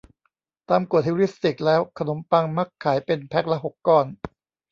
[0.69, 4.07] ตามกฏฮิวริสติกแล้วขนมปังมักขายเป็นแพคละหกก้อน